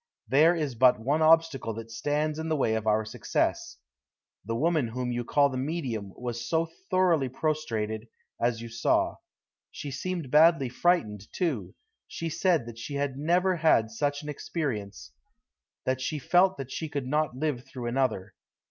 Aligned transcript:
There 0.27 0.55
is 0.55 0.73
but 0.73 0.99
one 0.99 1.21
obstacle 1.21 1.75
that 1.75 1.91
stands 1.91 2.39
in 2.39 2.49
the 2.49 2.55
way 2.55 2.73
of 2.73 2.87
our 2.87 3.05
success. 3.05 3.77
The 4.43 4.55
woman 4.55 4.87
whom 4.87 5.11
you 5.11 5.23
call 5.23 5.49
the 5.49 5.57
medium 5.59 6.11
was 6.15 6.51
thoroughly 6.89 7.29
prostrated, 7.29 8.07
as 8.41 8.61
you 8.63 8.67
saw. 8.69 9.17
She 9.69 9.91
seemed 9.91 10.31
badly 10.31 10.69
frightened, 10.69 11.27
too. 11.31 11.75
She 12.07 12.29
said 12.29 12.65
that 12.65 12.79
she 12.79 12.95
had 12.95 13.15
never 13.15 13.57
had 13.57 13.91
such 13.91 14.23
an 14.23 14.29
experience: 14.29 15.11
that 15.85 16.01
she 16.01 16.17
felt 16.17 16.57
that 16.57 16.71
she 16.71 16.89
could 16.89 17.05
not 17.05 17.35
live 17.37 17.63
through 17.63 17.85
another. 17.85 18.33